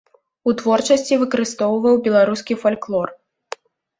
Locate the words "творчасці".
0.59-1.19